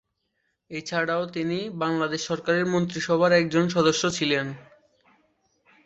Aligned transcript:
এছাড়াও 0.71 1.23
তিনি 1.27 1.57
বাংলাদেশ 1.75 2.21
সরকারের 2.25 2.65
মন্ত্রিসভার 2.65 3.31
একজন 3.31 3.65
সদস্য 3.69 4.03
ছিলেন। 4.09 4.45